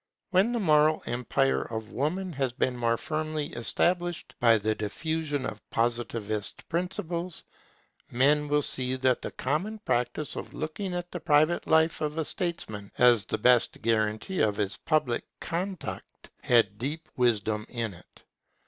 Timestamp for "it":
17.93-18.23